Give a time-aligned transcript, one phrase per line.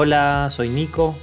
[0.00, 1.18] Hola, soy Nico.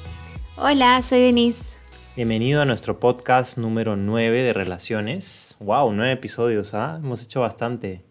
[0.58, 1.78] Hola, soy Denise.
[2.18, 5.56] Bienvenido a nuestro podcast número 9 de relaciones.
[5.62, 5.94] ¡Wow!
[5.94, 7.00] Nueve episodios, ¿ah?
[7.02, 8.02] Hemos hecho bastante.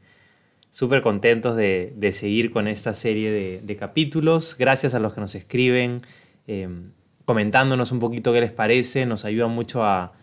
[0.70, 4.56] Súper contentos de, seguir con esta serie de, capítulos.
[4.56, 6.00] Gracias a los que nos escriben,
[6.46, 6.92] em,
[7.26, 9.04] comentándonos un poquito qué les parece.
[9.04, 10.14] Nos ayuda mucho a,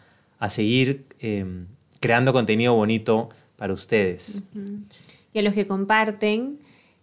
[0.49, 1.67] seguir em,
[1.99, 4.41] creando contenido bonito para ustedes.
[5.33, 6.60] Y a los que comparten,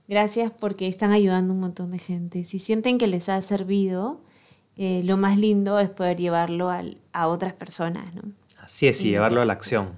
[0.09, 2.43] gracias porque están ayudando un montón de gente.
[2.43, 4.21] Si sienten que les ha servido,
[4.77, 8.15] eh, lo más lindo es poder llevarlo a otras personas.
[8.15, 8.23] ¿no?
[8.59, 9.91] Así es, y, llevarlo a la acción.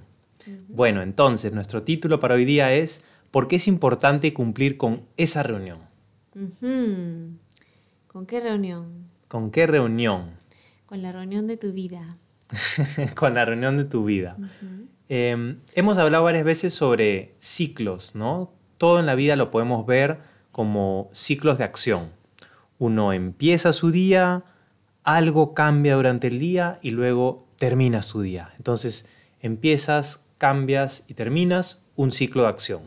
[0.67, 5.41] Bueno, entonces, nuestro título para hoy día es ¿Por qué es importante cumplir con esa
[5.41, 5.79] reunión?
[8.07, 9.07] ¿Con qué reunión?
[9.27, 10.31] ¿Con qué reunión?
[10.85, 12.17] Con la reunión de tu vida.
[13.15, 14.35] con la reunión de tu vida.
[15.07, 18.51] Em, hemos hablado varias veces sobre ciclos, ¿no?
[18.81, 20.17] Todo en la vida lo podemos ver
[20.51, 22.09] como ciclos de acción.
[22.79, 24.43] Uno empieza su día,
[25.03, 28.49] algo cambia durante el día y luego termina su día.
[28.57, 29.07] Entonces
[29.39, 32.81] empiezas, cambias y terminas un ciclo de acción.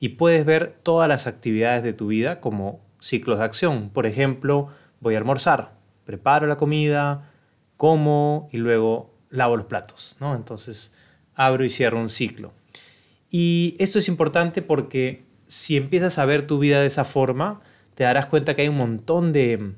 [0.00, 3.88] Y puedes ver todas las actividades de tu vida como ciclos de acción.
[3.88, 4.68] Por ejemplo,
[5.00, 5.72] voy a almorzar,
[6.04, 7.30] preparo la comida,
[7.78, 10.18] como y luego lavo los platos.
[10.20, 10.36] ¿no?
[10.36, 10.94] Entonces
[11.34, 12.52] abro y cierro un ciclo.
[13.30, 17.60] Y esto es importante porque si empiezas a ver tu vida de esa forma,
[17.94, 19.72] te darás cuenta que hay un montón de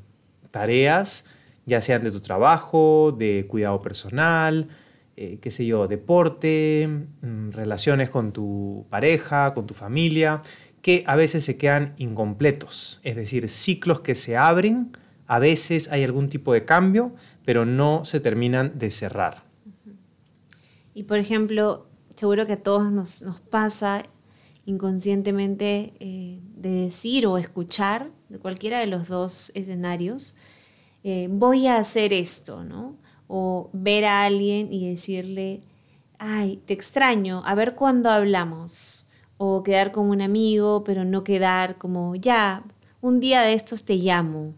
[0.51, 1.27] tareas,
[1.67, 4.69] ya sean de tu trabajo, de cuidado personal,
[5.17, 6.89] eh, qué sé yo, deporte,
[7.23, 10.43] mm, relaciones con tu pareja, con tu familia,
[10.81, 16.03] que a veces se quedan incompletos, es decir, ciclos que se abren, a veces hay
[16.03, 17.15] algún tipo de cambio,
[17.45, 19.45] pero no se terminan de cerrar.
[20.95, 21.87] Y por ejemplo,
[22.23, 24.05] seguro que a todos nos, pasa
[24.65, 30.37] inconscientemente eh, de decir o escuchar, de cualquiera de los dos escenarios,
[31.03, 32.97] eh, voy a hacer esto, ¿no?
[33.27, 35.63] o ver a alguien y decirle,
[36.21, 41.77] ay, te extraño, a ver cuándo hablamos, o quedar con un amigo, pero no quedar
[41.77, 42.63] como, ya,
[43.01, 44.55] un día de estos te llamo,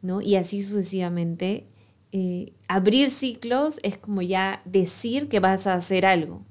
[0.00, 0.22] ¿no?
[0.22, 1.66] Y así sucesivamente.
[2.12, 6.42] Eh, abrir ciclos es como ya decir que vas a hacer algo.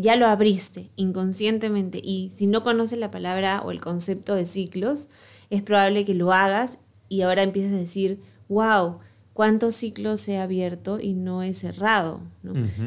[0.00, 2.00] Ya lo abriste inconscientemente.
[2.02, 5.08] Y si no conoces la palabra o el concepto de ciclos,
[5.50, 6.78] es probable que lo hagas
[7.08, 8.98] y ahora empieces a decir, wow,
[9.34, 12.20] cuántos ciclos he abierto y no he cerrado,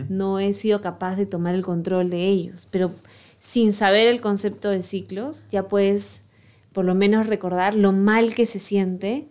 [0.09, 0.39] ¿no?
[0.39, 2.91] he sido capaz de tomar el control de ellos, pero
[3.37, 6.23] sin saber el concepto de ciclos, ya puedes
[6.71, 9.27] por lo menos recordar lo mal que se siente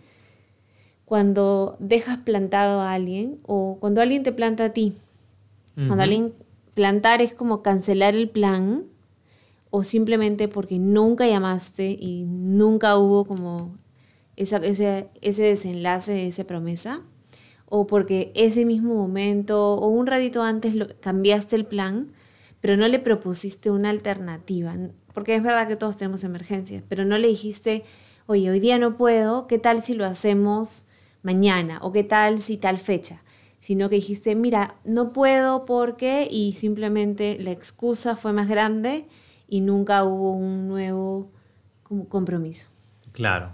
[1.07, 4.93] cuando dejas plantado a alguien o cuando alguien te planta a ti.
[5.75, 6.33] Cuando alguien
[6.73, 8.85] plantar es como cancelar el plan
[9.71, 13.75] o simplemente porque nunca llamaste y nunca hubo como
[14.37, 17.03] ese, ese desenlace de esa promesa,
[17.67, 22.13] o porque ese mismo momento o un ratito antes lo, cambiaste el plan,
[22.61, 24.75] pero no le propusiste una alternativa,
[25.13, 27.85] porque es verdad que todos tenemos emergencias, pero no le dijiste,
[28.27, 30.87] oye, hoy día no puedo, ¿qué tal si lo hacemos
[31.27, 31.81] mañana?
[31.83, 33.23] ¿O qué tal si tal fecha?
[33.59, 39.07] Sino que dijiste, mira, no puedo porque, y simplemente la excusa fue más grande
[39.49, 41.33] y nunca hubo un nuevo
[42.09, 42.69] compromiso.
[43.11, 43.51] Claro.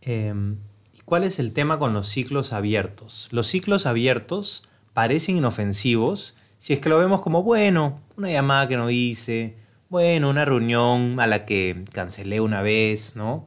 [0.00, 0.58] Em,
[1.04, 3.28] ¿Cuál es el tema con los ciclos abiertos?
[3.30, 8.76] Los ciclos abiertos parecen inofensivos si es que lo vemos como, bueno, una llamada que
[8.76, 9.56] no hice,
[9.88, 13.46] bueno, una reunión a la que cancelé una vez, ¿no?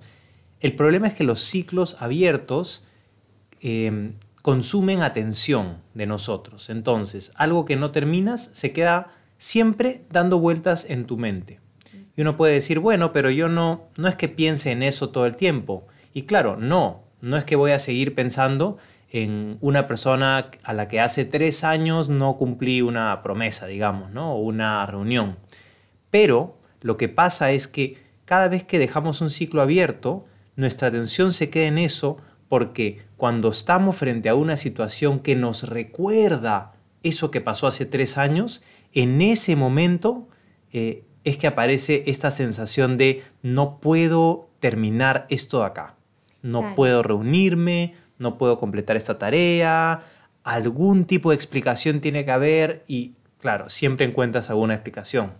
[0.61, 2.84] El problema es que los ciclos abiertos
[3.65, 6.69] em, consumen atención de nosotros.
[6.69, 11.59] Entonces, algo que no terminas se queda siempre dando vueltas en tu mente.
[12.15, 15.25] Y uno puede decir, bueno, pero yo no, no es que piense en eso todo
[15.25, 15.87] el tiempo.
[16.13, 18.77] Y claro, no, no es que voy a seguir pensando
[19.09, 24.35] en una persona a la que hace tres años no cumplí una promesa, digamos, ¿no?
[24.35, 25.37] o una reunión.
[26.11, 30.25] Pero lo que pasa es que cada vez que dejamos un ciclo abierto,
[30.55, 32.17] nuestra atención se queda en eso
[32.55, 36.71] porque cuando estamos frente a una situación que nos recuerda
[37.03, 38.63] eso que pasó hace tres años,
[38.93, 40.29] en ese momento
[40.71, 45.95] eh, es que aparece esta sensación de no puedo terminar esto de acá
[46.45, 50.05] no puedo reunirme, no puedo completar esta tarea,
[50.43, 55.33] algún tipo de explicación tiene que haber y claro, siempre encuentras alguna explicación.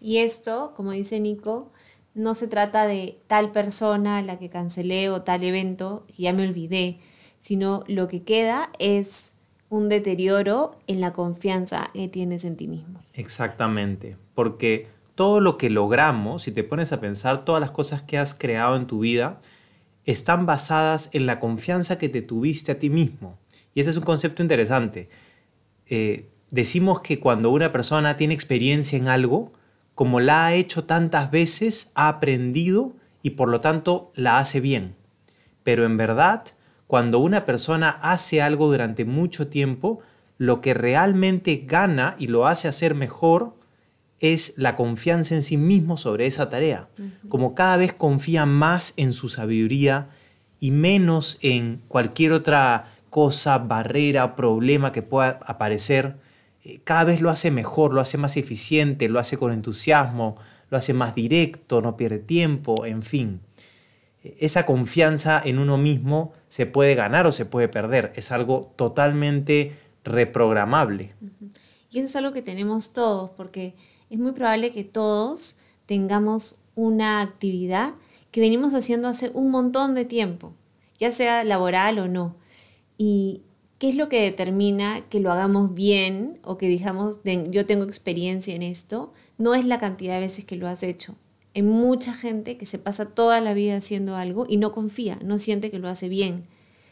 [0.00, 1.70] Y esto, como dice Nico,
[2.14, 6.46] no se trata de tal persona la que cancelé o tal evento que ya me
[6.46, 6.98] olvidé,
[7.38, 9.34] sino lo que queda es
[9.68, 13.00] un deterioro en la confianza que tienes en ti mismo.
[13.14, 18.18] Exactamente, porque todo lo que logramos, si te pones a pensar todas las cosas que
[18.18, 19.40] has creado en tu vida,
[20.04, 23.38] están basadas en la confianza que te tuviste a ti mismo.
[23.74, 25.08] Y ese es un concepto interesante.
[25.86, 29.52] Eh, decimos que cuando una persona tiene experiencia en algo,
[30.00, 34.94] como la ha hecho tantas veces, ha aprendido y por lo tanto la hace bien.
[35.62, 36.44] Pero en verdad,
[36.86, 40.00] cuando una persona hace algo durante mucho tiempo,
[40.38, 43.52] lo que realmente gana y lo hace hacer mejor
[44.20, 46.88] es la confianza en sí mismo sobre esa tarea.
[47.28, 50.08] Como cada vez confía más en su sabiduría
[50.60, 56.16] y menos en cualquier otra cosa, barrera, problema que pueda aparecer,
[56.84, 60.36] cada vez lo hace mejor, lo hace más eficiente, lo hace con entusiasmo,
[60.68, 63.40] lo hace más directo, no pierde tiempo, en fin.
[64.22, 69.76] Esa confianza en uno mismo se puede ganar o se puede perder, es algo totalmente
[70.04, 71.14] reprogramable.
[71.90, 73.74] Y eso es algo que tenemos todos, porque
[74.10, 77.94] es muy probable que todos tengamos una actividad
[78.30, 80.52] que venimos haciendo hace un montón de tiempo,
[80.98, 82.36] ya sea laboral o no.
[82.96, 83.42] ¿Y
[83.80, 87.18] qué es lo que determina que lo hagamos bien o que digamos,
[87.50, 89.14] yo tengo experiencia en esto?
[89.38, 91.16] No es la cantidad de veces que lo has hecho.
[91.54, 95.38] Hay mucha gente que se pasa toda la vida haciendo algo y no confía, no
[95.38, 96.44] siente que lo hace bien.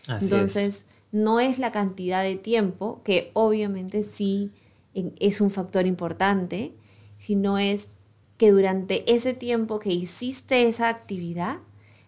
[0.08, 4.50] Entonces, no es la cantidad de tiempo, que obviamente sí
[4.94, 6.73] es un factor importante,
[7.19, 7.91] sino es
[8.38, 11.58] que durante ese tiempo que hiciste esa actividad,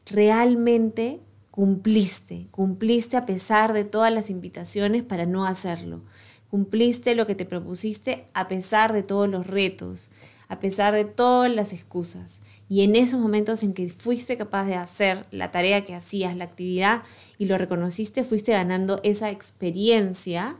[0.07, 6.03] realmente cumpliste, cumpliste a pesar de todas las invitaciones para no hacerlo,
[6.51, 10.11] cumpliste lo que te propusiste a pesar de todos los retos,
[10.49, 12.43] a pesar de todas las excusas.
[12.69, 16.45] Y en esos momentos en que fuiste capaz de hacer la tarea que hacías, la
[16.45, 17.03] actividad,
[17.39, 20.57] y lo reconociste, fuiste ganando esa experiencia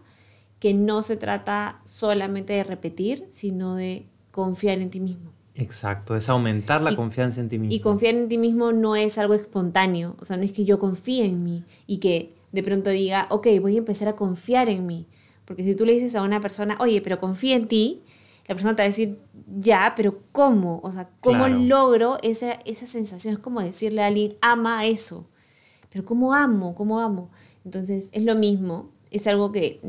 [0.61, 5.33] que no se trata solamente de repetir, sino de confiar en ti mismo.
[5.55, 7.75] Exacto, es aumentar la confianza en ti mismo.
[7.75, 10.79] Y confiar en ti mismo no es algo espontáneo, o sea, no es que yo
[10.79, 14.87] confíe en mí y que de pronto diga, ok, voy a empezar a confiar en
[14.87, 15.07] mí.
[15.45, 18.03] Porque si tú le dices a una persona, oye, pero confía en ti,
[18.47, 19.19] la persona te va a decir,
[19.59, 20.81] ya, pero ¿cómo?
[20.83, 23.35] O sea, ¿cómo logro esa, esa sensación?
[23.35, 25.29] Es como decirle a alguien, ama eso.
[25.91, 26.75] Pero ¿cómo amo?
[26.75, 27.31] ¿Cómo amo?
[27.65, 29.81] Entonces, es lo mismo, es algo que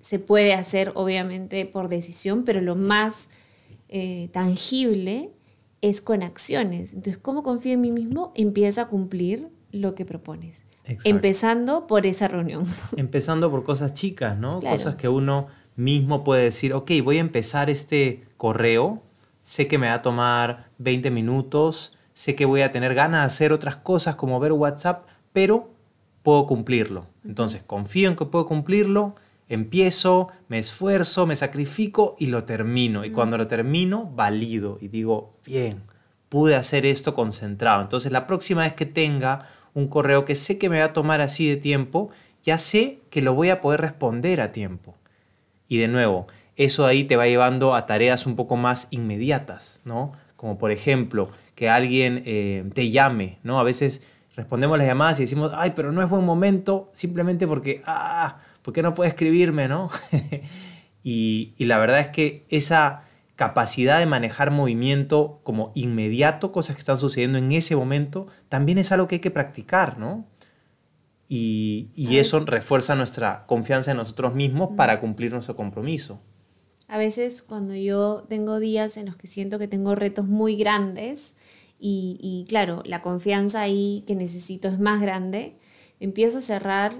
[0.00, 3.30] se puede hacer obviamente por decisión, pero lo más
[3.88, 5.30] eh, tangible
[5.80, 6.94] es con acciones.
[6.94, 8.32] Entonces, ¿cómo confío en mí mismo?
[8.34, 10.64] Empieza a cumplir lo que propones.
[11.04, 12.64] Empezando por esa reunión.
[12.96, 14.60] Empezando por cosas chicas, ¿no?
[14.60, 19.02] Cosas que uno mismo puede decir, ok, voy a empezar este correo,
[19.42, 23.26] sé que me va a tomar 20 minutos, sé que voy a tener ganas de
[23.26, 25.70] hacer otras cosas como ver WhatsApp, pero
[26.22, 27.06] puedo cumplirlo.
[27.24, 29.16] Entonces, confío en que puedo cumplirlo
[29.48, 33.04] empiezo, me esfuerzo, me sacrifico y lo termino.
[33.04, 35.82] Y cuando lo termino, valido y digo, bien,
[36.28, 37.82] pude hacer esto concentrado.
[37.82, 41.20] Entonces la próxima vez que tenga un correo que sé que me va a tomar
[41.20, 42.10] así de tiempo,
[42.42, 44.94] ya sé que lo voy a poder responder a tiempo.
[45.68, 46.26] Y de nuevo,
[46.56, 50.12] eso ahí te va llevando a tareas un poco más inmediatas, ¿no?
[50.36, 53.58] Como por ejemplo, que alguien eh, te llame, ¿no?
[53.58, 54.06] A veces
[54.36, 58.72] respondemos las llamadas y decimos, ay, pero no es buen momento, simplemente porque, ah, ¿por
[58.72, 59.90] qué no puede escribirme, no?
[61.04, 63.02] y, la verdad es que esa
[63.36, 68.90] capacidad de manejar movimiento como inmediato, cosas que están sucediendo en ese momento, también es
[68.90, 70.26] algo que hay que practicar, ¿no?
[71.28, 76.22] Y, eso refuerza nuestra confianza en nosotros mismos para cumplir nuestro compromiso.
[76.88, 81.36] A veces cuando yo tengo días en los que siento que tengo retos muy grandes
[81.78, 85.58] y, y claro, la confianza ahí que necesito es más grande,
[85.98, 86.92] empiezo a cerrar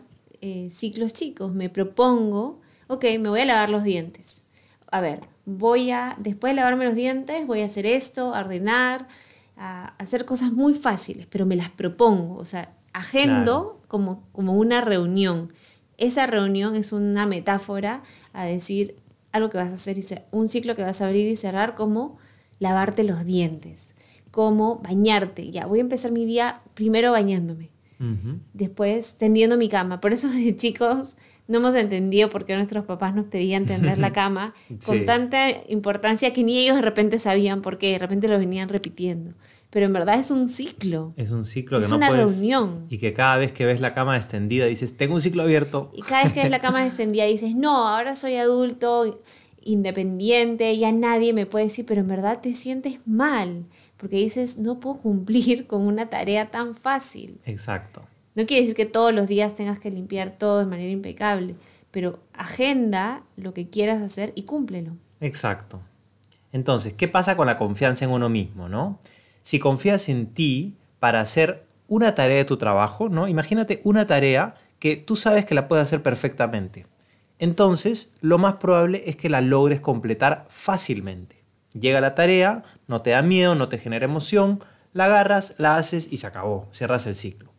[0.46, 1.54] eh, ciclos chicos.
[1.54, 4.44] Me propongo, ok, me voy a lavar los dientes.
[4.92, 9.08] A ver, voy a, después de lavarme los dientes, voy a hacer esto, a ordenar,
[9.56, 12.36] a hacer cosas muy fáciles, pero me las propongo.
[12.36, 15.50] O sea, agendo como, como una reunión.
[15.96, 18.02] Esa reunión es una metáfora
[18.34, 18.96] a decir
[19.32, 19.96] algo que vas a hacer,
[20.30, 22.18] un ciclo que vas a abrir y cerrar como
[22.58, 23.94] lavarte los dientes,
[24.30, 25.50] como bañarte.
[25.50, 27.73] Ya, voy a empezar mi día primero bañándome.
[28.52, 30.00] Después tendiendo mi cama.
[30.00, 34.12] Por eso de chicos no hemos entendido por qué nuestros papás nos pedían tender la
[34.14, 38.38] cama con tanta importancia que ni ellos de repente sabían por qué, de repente lo
[38.38, 39.34] venían repitiendo.
[39.70, 41.12] Pero en verdad es un ciclo.
[41.16, 42.86] Es un ciclo que no una reunión.
[42.88, 45.90] Y que cada vez que ves la cama extendida dices, tengo un ciclo abierto.
[45.94, 49.20] Y cada vez que ves la cama extendida dices, no, ahora soy adulto,
[49.64, 53.64] independiente, ya nadie me puede decir, pero en verdad te sientes mal
[54.04, 57.40] porque dices, no puedo cumplir con una tarea tan fácil.
[57.46, 58.02] Exacto.
[58.34, 61.54] No quiere decir que todos los días tengas que limpiar todo de manera impecable,
[61.90, 64.92] pero agenda lo que quieras hacer y cúmplelo.
[65.22, 65.80] Exacto.
[66.52, 68.98] Entonces, ¿qué pasa con la confianza en uno mismo, no?
[69.40, 73.26] Si confías en ti para hacer una tarea de tu trabajo, ¿no?
[73.26, 76.84] Imagínate una tarea que tú sabes que la puedes hacer perfectamente.
[77.38, 81.43] Entonces, lo más probable es que la logres completar fácilmente.
[81.78, 84.60] Llega la tarea, no te da miedo, no te genera emoción,
[84.92, 87.52] la agarras, la haces y se acabó, cierras el ciclo.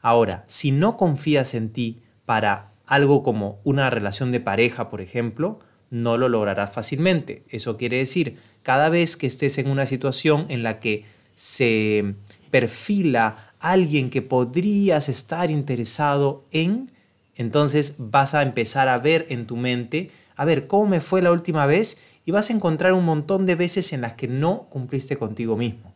[0.00, 5.60] Ahora, si no confías en ti para algo como una relación de pareja, por ejemplo,
[5.90, 7.44] no lo lograrás fácilmente.
[7.48, 12.16] Eso quiere decir, cada vez que estés en una situación en la que se
[12.50, 16.90] perfila alguien que podrías estar interesado en,
[17.34, 21.32] entonces vas a empezar a ver en tu mente, a ver, ¿cómo me fue la
[21.32, 21.98] última vez?
[22.24, 25.94] Y vas a encontrar un montón de veces en las que no cumpliste contigo mismo.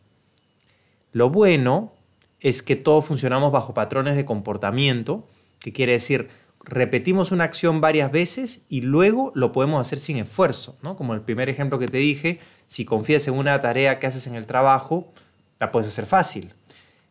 [1.11, 1.93] Lo bueno
[2.39, 5.27] es que todos funcionamos bajo patrones de comportamiento,
[5.59, 6.29] que quiere decir,
[6.63, 10.95] repetimos una acción varias veces y luego lo podemos hacer sin esfuerzo, ¿no?
[10.95, 14.35] Como el primer ejemplo que te dije, si confías en una tarea que haces en
[14.35, 15.11] el trabajo,
[15.59, 16.53] la puedes hacer fácil.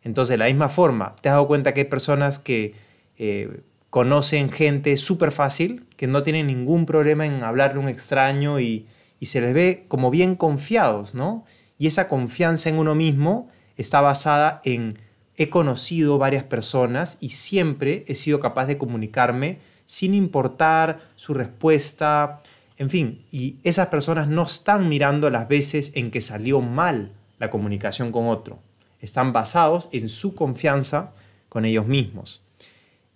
[0.01, 2.73] Entonces, de la misma forma, te has dado cuenta que hay personas que
[3.17, 8.59] eh, conocen gente súper fácil, que no tienen ningún problema en hablarle a un extraño
[8.61, 8.87] y,
[9.19, 11.45] y se les ve como bien confiados, ¿no?
[11.77, 14.93] Y esa confianza en uno mismo está basada en
[15.39, 22.41] he conocido varias personas y siempre he sido capaz de comunicarme sin importar su respuesta,
[22.77, 27.49] en fin, y esas personas no están mirando las veces en que salió mal la
[27.49, 28.59] comunicación con otro,
[28.99, 31.13] están basados en su confianza
[31.47, 32.43] con ellos mismos.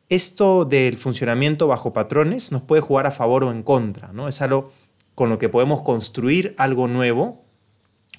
[0.07, 4.29] Esto del funcionamiento bajo patrones nos puede jugar a favor o en contra, ¿no?
[4.29, 4.71] Es algo
[5.15, 7.43] con lo que podemos construir algo nuevo,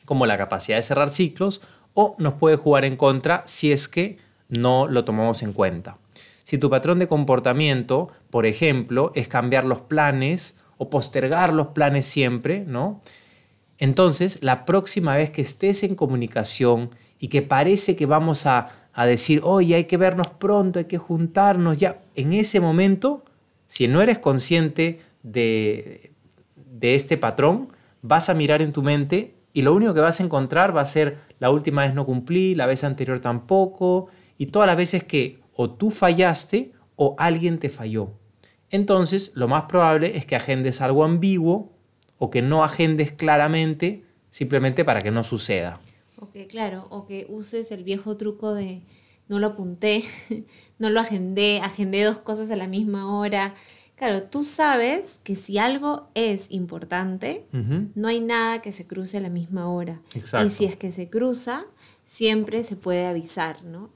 [0.05, 1.63] como la capacidad de cerrar ciclos,
[1.95, 5.99] o nos puede jugar en contra si es que no lo tomamos en cuenta.
[6.43, 12.07] Si tu patrón de comportamiento, por ejemplo, es cambiar los planes o postergar los planes
[12.07, 13.01] siempre, ¿no?
[13.79, 19.07] Entonces, la próxima vez que estés en comunicación y que parece que vamos a, a
[19.07, 23.25] decir, oye, hay que vernos pronto, hay que juntarnos, ya, en ese momento,
[23.67, 26.14] si no eres consciente de,
[26.75, 27.69] de este patrón,
[28.03, 30.87] vas a mirar en tu mente y lo único que vas a encontrar va a
[30.87, 35.41] ser la última vez no cumplí, la vez anterior tampoco, y todas las veces que
[35.55, 38.11] o tú fallaste o alguien te falló.
[38.71, 41.73] Entonces, lo más probable es que agendes algo ambiguo
[42.19, 45.81] o que no agendes claramente simplemente para que no suceda.
[46.19, 48.83] Ok, claro, o que uses el viejo truco de
[49.29, 50.03] no lo apunté,
[50.79, 53.55] no lo agendé, agendé dos cosas a la misma hora,
[53.97, 57.47] Claro, tú sabes que si algo es importante,
[57.95, 60.01] no hay nada que se cruce a la misma hora.
[60.45, 61.65] Y si es que se cruza,
[62.05, 63.91] siempre se puede avisar, ¿no?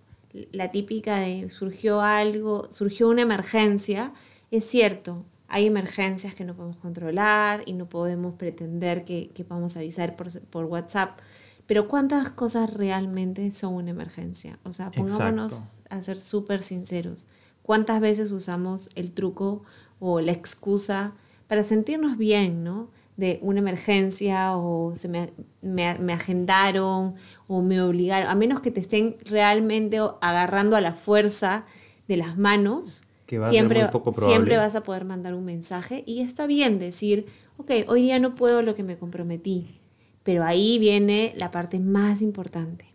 [0.52, 4.12] La típica de surgió algo, surgió una emergencia,
[4.50, 9.76] es cierto, hay emergencias que no podemos controlar y no podemos pretender que, que podamos
[9.76, 11.18] avisar por, por, WhatsApp,
[11.66, 14.58] pero ¿cuántas cosas realmente son una emergencia?
[14.64, 17.26] O sea, pongámonos a ser súper sinceros.
[17.62, 19.62] ¿Cuántas veces usamos el truco
[20.00, 21.14] o la excusa
[21.46, 22.90] para sentirnos bien, ¿no?
[23.16, 27.14] De una emergencia o se me, me, agendaron
[27.48, 31.64] o me obligaron, a menos que te estén realmente agarrando a la fuerza
[32.06, 33.04] de las manos,
[33.50, 33.90] siempre,
[34.20, 37.26] siempre vas a poder mandar un mensaje y está bien decir,
[37.56, 39.80] ok, hoy día no puedo lo que me comprometí,
[40.22, 42.86] pero ahí viene la parte más importante.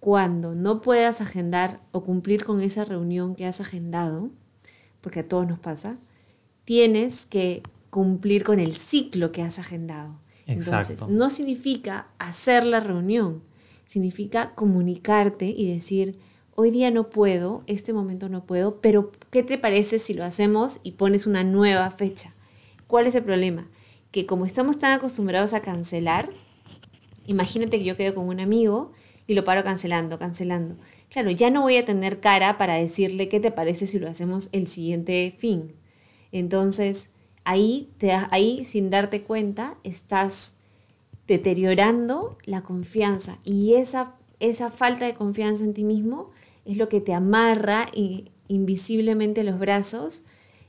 [0.00, 4.30] Cuando no puedas agendar o cumplir con esa reunión que has agendado,
[5.00, 5.96] porque a todos nos pasa,
[6.64, 10.18] tienes que cumplir con el ciclo que has agendado.
[10.46, 13.42] Entonces, no significa hacer la reunión,
[13.86, 16.18] significa comunicarte y decir,
[16.54, 20.80] hoy día no puedo, este momento no puedo, pero ¿qué te parece si lo hacemos
[20.82, 22.34] y pones una nueva fecha?
[22.86, 23.66] ¿Cuál es el problema?
[24.10, 26.30] Que como estamos tan acostumbrados a cancelar,
[27.26, 28.92] imagínate que yo quedo con un amigo
[29.26, 30.76] y lo paro cancelando, cancelando.
[31.08, 34.50] Claro, ya no voy a tener cara para decirle qué te parece si lo hacemos
[34.52, 35.72] el siguiente fin.
[36.34, 37.10] Entonces,
[37.44, 40.56] ahí, te, ahí sin darte cuenta, estás
[41.28, 46.32] deteriorando la confianza y esa, esa falta de confianza en ti mismo
[46.64, 47.86] es lo que te amarra
[48.48, 50.24] invisiblemente los brazos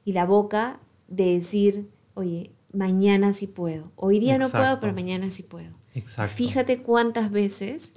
[0.05, 3.91] y la boca de decir, oye, mañana sí puedo.
[3.95, 5.72] Hoy día no puedo, pero mañana sí puedo.
[5.95, 6.36] Exacto.
[6.36, 7.95] Fíjate cuántas veces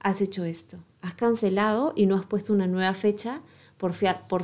[0.00, 0.84] has hecho esto.
[1.00, 3.40] Has cancelado y no has puesto una nueva fecha
[3.78, 3.92] por,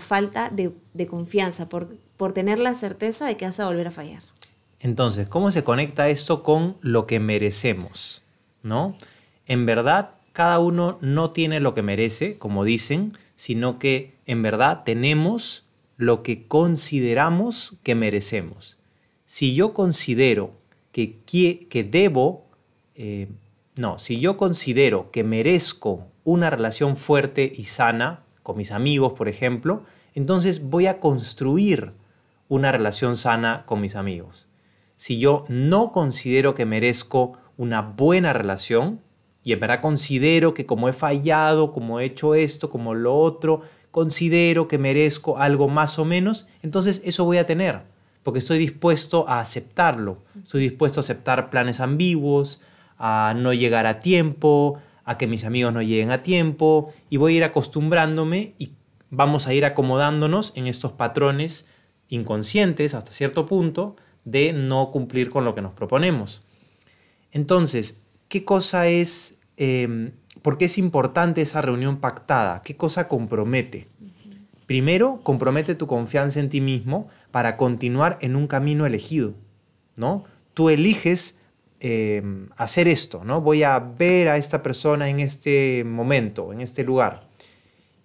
[0.00, 1.88] falta de, de confianza, por
[2.22, 4.22] por tener la certeza de que vas a volver a fallar.
[4.78, 8.22] Entonces, ¿cómo se conecta esto con lo que merecemos?
[8.62, 8.96] ¿No?
[9.46, 14.84] En verdad, cada uno no tiene lo que merece, como dicen, sino que en verdad
[14.84, 18.78] tenemos lo que consideramos que merecemos.
[19.24, 20.52] Si yo considero
[20.92, 22.44] que, que debo,
[22.94, 23.26] eh,
[23.74, 29.28] no, si yo considero que merezco una relación fuerte y sana con mis amigos, por
[29.28, 29.82] ejemplo,
[30.14, 31.92] entonces voy a construir
[32.48, 34.46] una relación sana con mis amigos.
[34.96, 39.00] Si yo no considero que merezco una buena relación,
[39.44, 43.62] y en verdad considero que como he fallado, como he hecho esto, como lo otro,
[43.90, 47.82] considero que merezco algo más o menos, entonces eso voy a tener,
[48.22, 52.62] porque estoy dispuesto a aceptarlo, estoy dispuesto a aceptar planes ambiguos,
[52.98, 57.34] a no llegar a tiempo, a que mis amigos no lleguen a tiempo, y voy
[57.34, 58.72] a ir acostumbrándome y
[59.10, 61.68] vamos a ir acomodándonos en estos patrones
[62.08, 66.46] inconscientes hasta cierto punto de no cumplir con lo que nos proponemos.
[67.32, 72.62] Entonces, ¿qué cosa es, eh, por qué es importante esa reunión pactada?
[72.62, 73.88] ¿Qué cosa compromete?
[74.66, 79.34] Primero, compromete tu confianza en ti mismo para continuar en un camino elegido,
[79.96, 80.24] ¿no?
[80.54, 81.38] Tú eliges
[81.84, 82.22] eh,
[82.56, 83.40] hacer esto, ¿no?
[83.40, 87.28] Voy a ver a esta persona en este momento, en este lugar.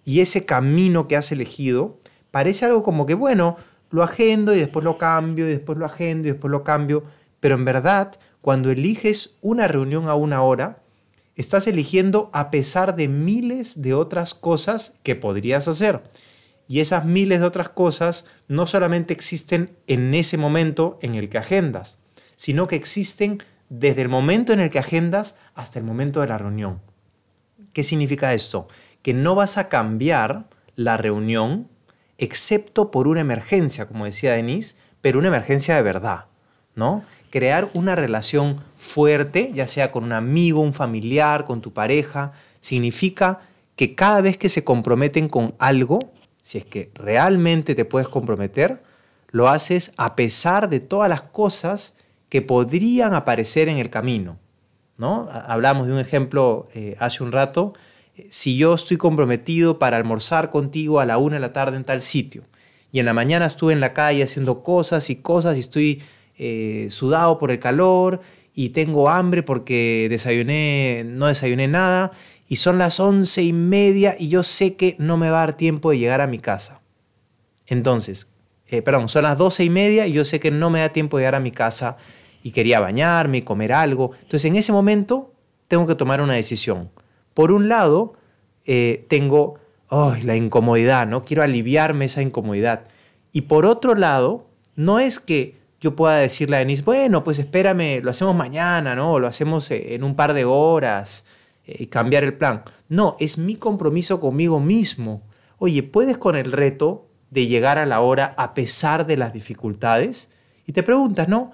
[0.04, 2.00] Y ese camino que has elegido
[2.32, 3.56] parece algo como que, bueno,
[3.90, 7.04] lo agendo y después lo cambio y después lo agendo y después lo cambio,
[7.38, 10.82] pero en verdad cuando eliges una reunión a una hora,
[11.36, 16.02] estás eligiendo a pesar de miles de otras cosas que podrías hacer.
[16.66, 21.38] Y esas miles de otras cosas no solamente existen en ese momento en el que
[21.38, 21.98] agendas,
[22.34, 26.38] sino que existen desde el momento en el que agendas hasta el momento de la
[26.38, 26.80] reunión.
[27.72, 28.68] ¿Qué significa esto?
[29.02, 31.68] Que no vas a cambiar la reunión
[32.18, 36.26] excepto por una emergencia, como decía Denise, pero una emergencia de verdad,
[36.74, 37.04] ¿no?
[37.30, 43.40] crear una relación fuerte, ya sea con un amigo, un familiar, con tu pareja, significa
[43.76, 48.82] que cada vez que se comprometen con algo, si es que realmente te puedes comprometer,
[49.30, 54.38] lo haces a pesar de todas las cosas que podrían aparecer en el camino.
[54.98, 55.28] ¿no?
[55.30, 57.72] Hablamos de un ejemplo eh, hace un rato.
[58.30, 62.02] Si yo estoy comprometido para almorzar contigo a la una de la tarde en tal
[62.02, 62.42] sitio
[62.90, 66.02] y en la mañana estuve en la calle haciendo cosas y cosas y estoy
[66.36, 68.20] eh, sudado por el calor
[68.54, 72.10] y tengo hambre porque desayuné, no desayuné nada
[72.48, 75.56] y son las once y media y yo sé que no me va a dar
[75.56, 76.80] tiempo de llegar a mi casa.
[77.66, 78.28] Entonces,
[78.66, 81.18] eh, perdón, son las doce y media y yo sé que no me da tiempo
[81.18, 81.98] de llegar a mi casa
[82.48, 84.12] y quería bañarme y comer algo.
[84.22, 85.34] Entonces, en ese momento
[85.68, 86.90] tengo que tomar una decisión.
[87.34, 88.14] Por un lado,
[88.64, 89.58] eh, tengo
[89.90, 91.26] la incomodidad, ¿no?
[91.26, 92.84] Quiero aliviarme esa incomodidad.
[93.32, 98.00] Y por otro lado, no es que yo pueda decirle a Denise, bueno, pues espérame,
[98.02, 99.18] lo hacemos mañana, ¿no?
[99.18, 101.26] lo hacemos eh, en un par de horas
[101.66, 102.62] eh, cambiar el plan.
[102.88, 105.20] No, es mi compromiso conmigo mismo.
[105.58, 110.30] Oye, ¿puedes con el reto de llegar a la hora a pesar de las dificultades?
[110.66, 111.52] Y te preguntas, ¿no?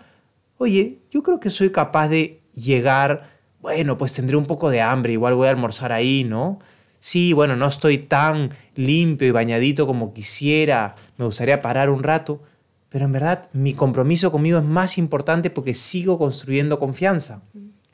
[0.65, 3.29] Oye, yo creo que soy capaz de llegar,
[3.61, 6.59] bueno, pues tendré un poco de hambre, igual voy a almorzar ahí, ¿no?
[7.01, 12.41] Sí, bueno, no estoy tan limpio y bañadito como quisiera, me gustaría parar un rato,
[12.89, 17.43] pero en verdad mi compromiso conmigo es más importante porque sigo construyendo confianza.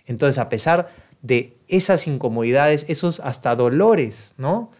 [0.06, 4.70] Entonces, a pesar de esas incomodidades, esos hasta dolores, ¿no?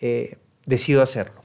[0.00, 1.44] Eh, decido hacerlo.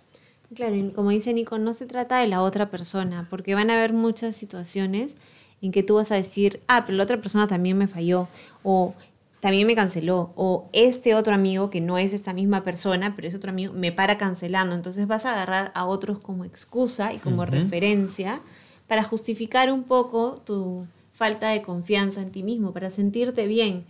[0.55, 3.73] Claro, y como dice Nico, no se trata de la otra persona, porque van a
[3.73, 5.17] haber muchas situaciones
[5.61, 8.27] en que tú vas a decir, ah, pero la otra persona también me falló,
[8.63, 8.93] o
[9.39, 10.31] también me canceló.
[10.35, 13.91] O este otro amigo, que no es esta misma persona, pero es otro amigo, me
[13.91, 14.75] para cancelando.
[14.75, 18.41] Entonces vas a agarrar a otros como excusa y como referencia
[18.87, 23.85] para justificar un poco tu falta de confianza en ti mismo, para sentirte bien.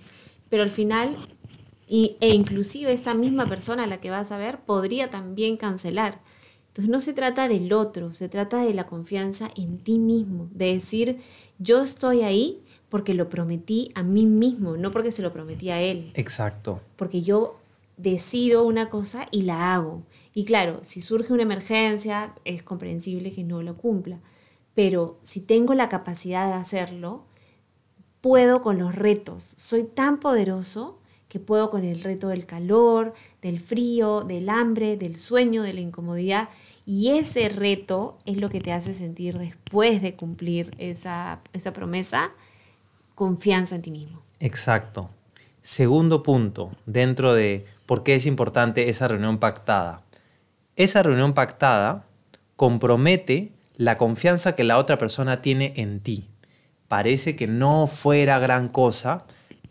[0.49, 1.15] Pero al final,
[1.87, 6.19] y, e inclusive esta misma persona a la que vas a ver podría también cancelar.
[6.69, 10.73] Entonces no se trata del otro, se trata de la confianza en ti mismo, de
[10.73, 11.19] decir,
[11.57, 15.81] yo estoy ahí porque lo prometí a mí mismo, no porque se lo prometí a
[15.81, 16.11] él.
[16.15, 16.81] Exacto.
[16.95, 17.59] Porque yo
[17.97, 20.03] decido una cosa y la hago.
[20.33, 24.19] Y claro, si surge una emergencia, es comprensible que no lo cumpla.
[24.73, 27.25] Pero si tengo la capacidad de hacerlo,
[28.21, 29.53] puedo con los retos.
[29.57, 30.98] Soy tan poderoso
[31.29, 35.79] que puedo con el reto del calor, del frío, del hambre, del sueño, de la
[35.79, 36.49] incomodidad.
[36.85, 42.31] Y ese reto es lo que te hace sentir después de cumplir esa, esa promesa,
[43.13, 44.23] confianza en ti mismo.
[44.39, 45.11] Exacto.
[45.61, 50.01] Segundo punto, dentro de por qué es importante esa reunión pactada.
[50.75, 52.05] Esa reunión pactada
[52.55, 56.27] compromete la confianza que la otra persona tiene en ti.
[56.87, 59.25] Parece que no fuera gran cosa,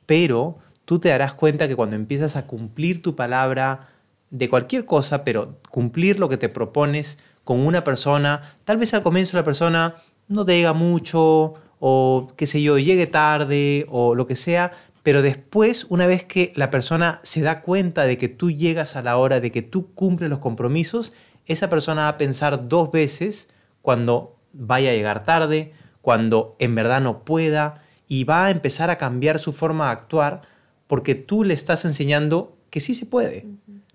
[0.06, 0.58] pero
[0.88, 3.90] tú te darás cuenta que cuando empiezas a cumplir tu palabra
[4.31, 9.03] de cualquier cosa, pero cumplir lo que te propones con una persona, tal vez al
[9.03, 9.96] comienzo la persona
[10.29, 14.72] no te diga mucho o qué sé yo, llegue tarde o lo que sea,
[15.03, 19.03] Pero después, una vez que la persona se da cuenta de que tú llegas a
[19.03, 21.12] la hora, de que tú cumples los compromisos,
[21.44, 23.51] esa persona va a pensar dos veces
[23.83, 28.96] cuando vaya a llegar tarde, cuando en verdad no pueda, y va a empezar a
[28.96, 30.57] cambiar su forma de actuar
[30.88, 33.46] porque tú le estás enseñando que sí se puede.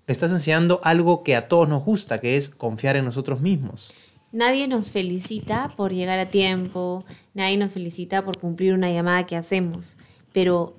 [0.06, 3.92] Le estás enseñando algo que a todos nos gusta, que es confiar en nosotros mismos.
[4.32, 7.04] Nadie nos felicita por llegar a tiempo,
[7.34, 9.96] nadie nos felicita por cumplir una llamada que hacemos,
[10.32, 10.76] pero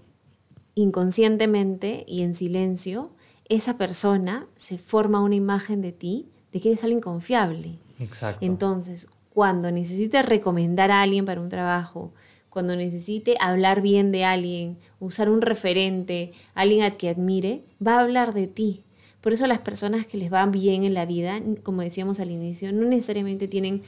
[0.75, 3.11] inconscientemente y en silencio,
[3.47, 7.79] esa persona se forma una imagen de ti de que eres alguien confiable.
[7.99, 8.45] Exacto.
[8.45, 12.13] Entonces, cuando necesite recomendar a alguien para un trabajo,
[12.55, 17.99] cuando necesite hablar bien de alguien, usar un referente, alguien a que admire, va a
[17.99, 18.85] hablar de ti.
[19.19, 22.71] Por eso las personas que les van bien en la vida, como decíamos al inicio,
[22.71, 23.83] no necesariamente tienen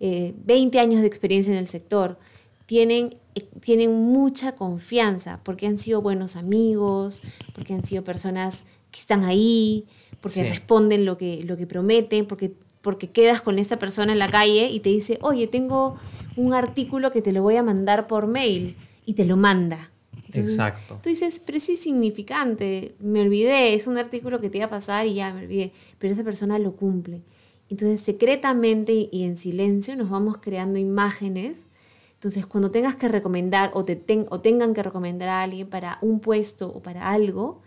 [0.00, 2.18] 20 eh, años de experiencia en el sector,
[2.66, 7.22] tienen, eh, tienen mucha confianza porque han sido buenos amigos,
[7.54, 9.86] porque han sido personas que están ahí,
[10.20, 12.52] porque responden lo que, lo que prometen, porque,
[12.82, 16.00] porque quedas con esa persona en la calle y te dice, oye, tengo
[16.38, 19.90] un artículo que te lo voy a mandar por mail y te lo manda.
[20.32, 21.00] Exacto.
[21.02, 25.06] Tú dices, pero es insignificante, me olvidé, es un artículo que te iba a pasar
[25.06, 27.22] y ya me olvidé, pero esa persona lo cumple.
[27.70, 31.68] Entonces, secretamente y en silencio nos vamos creando imágenes.
[32.14, 36.20] Entonces, cuando tengas que recomendar o, te o tengan que recomendar a alguien para un
[36.20, 37.60] puesto o para algo,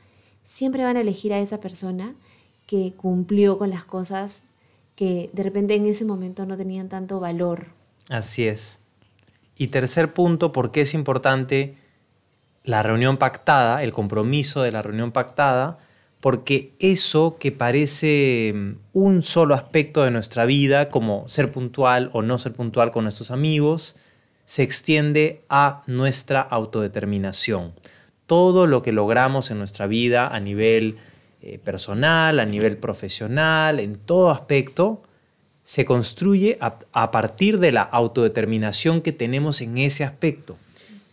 [0.43, 2.15] siempre van a elegir a esa persona
[2.67, 4.43] que cumplió con las cosas
[4.95, 7.80] que de repente en ese momento no tenían tanto valor.
[8.09, 8.81] Así es.
[9.55, 11.77] Y tercer punto, ¿por qué es importante
[12.63, 15.79] la reunión pactada, el compromiso de la reunión pactada,
[16.19, 22.21] porque eso que parece mm, un solo aspecto de nuestra vida, como ser puntual o
[22.21, 23.97] no ser puntual con nuestros amigos,
[24.45, 27.73] se extiende a nuestra autodeterminación.
[28.27, 30.97] Todo lo que logramos en nuestra vida a nivel
[31.41, 35.01] eh, personal, a nivel profesional, en todo aspecto,
[35.63, 40.58] se construye a partir de la autodeterminación que tenemos en ese aspecto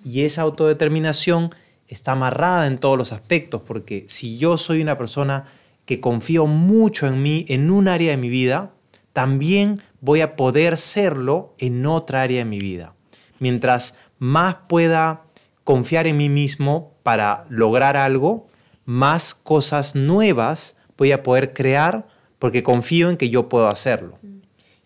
[0.05, 1.55] y esa autodeterminación
[1.87, 5.47] está amarrada en todos los aspectos, porque si yo soy una persona
[5.85, 8.73] que confío mucho en mí, en un área de mi vida,
[9.13, 12.95] también voy a poder serlo en otra área de mi vida.
[13.39, 15.25] Mientras más pueda
[15.65, 18.47] confiar en mí mismo para lograr algo,
[18.85, 22.07] más cosas nuevas voy a poder crear
[22.39, 24.19] porque confío en que yo puedo hacerlo.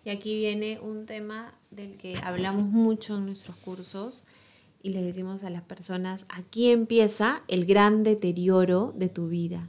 [0.04, 4.24] Y aquí viene un tema del que hablamos mucho en nuestros cursos,
[4.82, 9.68] y le decimos a las personas, aquí empieza el gran deterioro de tu vida.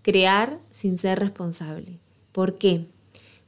[0.00, 1.98] Crear sin ser responsable.
[2.32, 2.86] ¿Por qué?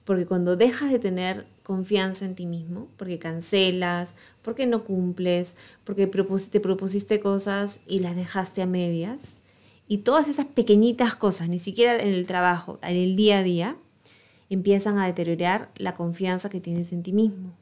[0.04, 6.06] Porque cuando dejas de tener confianza en ti mismo, porque cancelas, porque no cumples, porque
[6.06, 9.38] te propusiste cosas y las dejaste a medias,
[9.88, 13.76] y todas esas pequeñitas cosas, ni siquiera en el trabajo, en el día a día,
[14.50, 17.54] empiezan a deteriorar la confianza que tienes en ti mismo.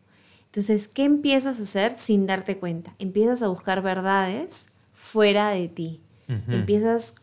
[0.47, 2.95] Entonces, ¿qué empiezas a hacer sin darte cuenta?
[2.99, 6.01] Empiezas a buscar verdades fuera de ti.
[6.49, 7.17] Empiezas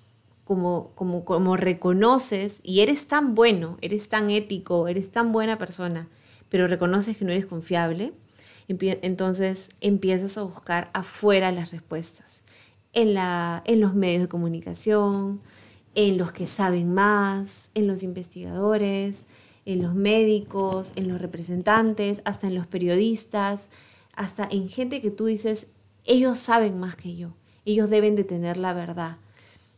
[0.43, 6.07] como, como, como reconoces y eres tan bueno, eres tan ético, eres tan buena persona,
[6.49, 8.13] pero reconoces que no eres confiable,
[8.67, 12.43] entonces empiezas a buscar afuera las respuestas.
[12.93, 15.39] En, la, en los medios de comunicación,
[15.95, 19.25] en los que saben más, en los investigadores,
[19.65, 23.69] en los médicos, en los representantes, hasta en los periodistas,
[24.13, 25.73] hasta en gente que tú dices,
[26.05, 27.33] ellos saben más que yo,
[27.65, 29.17] ellos deben de tener la verdad.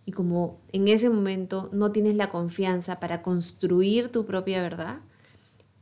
[0.06, 5.00] Y como en ese momento no tienes la confianza para construir tu propia verdad,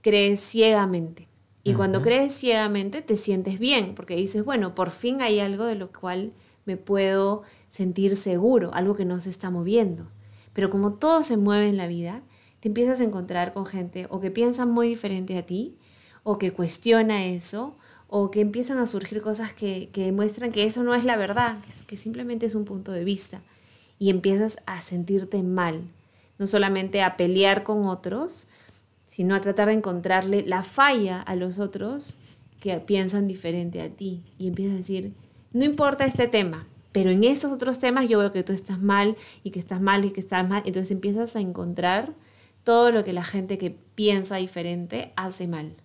[0.02, 1.28] crees ciegamente.
[1.64, 5.76] Y cuando crees ciegamente te sientes bien, porque dices, bueno, por fin hay algo de
[5.76, 6.34] lo cual
[6.66, 10.08] me puedo sentir seguro, algo que no se está moviendo.
[10.54, 12.24] Pero como todo se mueve en la vida,
[12.62, 15.76] te empiezas a encontrar con gente o que piensa muy diferente a ti,
[16.24, 17.76] o que cuestiona eso,
[18.08, 21.97] o que empiezan a surgir cosas que, demuestran que eso no es la verdad, que,
[21.97, 23.41] simplemente es un punto de vista.
[23.97, 25.82] Y empiezas a sentirte mal,
[26.38, 28.47] no solamente a pelear con otros,
[29.08, 32.19] sino a tratar de encontrarle la falla a los otros
[32.60, 34.24] que piensan diferente a ti.
[34.38, 35.13] Y empiezas a decir,
[35.52, 39.17] no importa este tema, pero en esos otros temas yo veo que tú estás mal
[39.43, 40.62] y que estás mal y que estás mal.
[40.65, 42.13] Entonces empiezas a encontrar
[42.63, 45.76] todo lo que la gente que piensa diferente hace mal.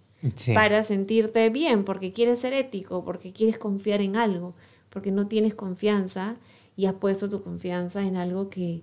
[0.54, 4.54] Para sentirte bien, porque quieres ser ético, porque quieres confiar en algo,
[4.90, 6.36] porque no tienes confianza
[6.76, 8.82] y has puesto tu confianza en algo que,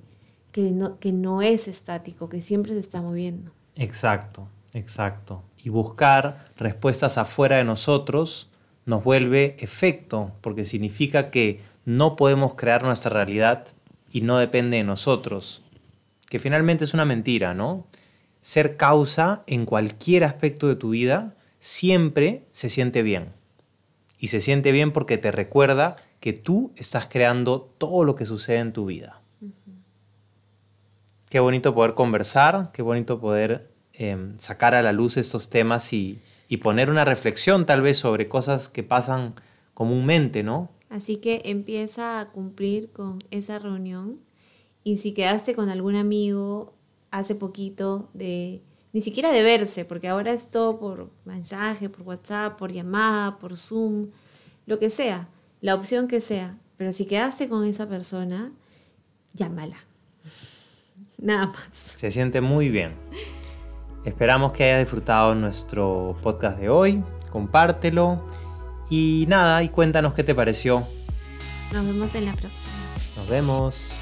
[0.55, 3.51] no, que no es estático, que siempre se está moviendo.
[3.75, 5.43] Exacto, exacto.
[5.57, 8.49] Y buscar respuestas afuera de nosotros
[8.85, 13.67] nos vuelve efecto, porque significa que no podemos crear nuestra realidad
[14.11, 15.62] y no depende de nosotros,
[16.33, 17.85] que finalmente es una mentira, ¿no?
[18.41, 23.33] Ser causa en cualquier aspecto de tu vida siempre se siente bien.
[24.17, 28.57] Y se siente bien porque te recuerda que tú estás creando todo lo que sucede
[28.57, 29.21] en tu vida.
[31.29, 36.17] Qué bonito poder conversar, qué bonito poder em, sacar a la luz estos temas y,
[36.47, 39.35] y poner una reflexión tal vez sobre cosas que pasan
[39.75, 40.71] comúnmente, ¿no?
[40.89, 44.17] Así que empieza a cumplir con esa reunión
[44.83, 46.73] y si quedaste con algún amigo
[47.11, 52.57] hace poquito de ni siquiera de verse, porque ahora es todo por mensaje, por WhatsApp,
[52.57, 54.09] por llamada, por Zoom,
[54.67, 55.27] lo que sea,
[55.61, 56.57] la opción que sea.
[56.77, 58.51] Pero si quedaste con esa persona,
[59.33, 59.77] llámala.
[61.17, 61.65] Nada más.
[61.71, 62.93] Se siente muy bien.
[64.05, 67.03] Esperamos que hayas disfrutado nuestro podcast de hoy.
[67.31, 68.21] Compártelo.
[68.89, 70.85] Y nada, y cuéntanos qué te pareció.
[71.71, 72.73] Nos vemos en la próxima.
[73.15, 73.97] Nos vemos.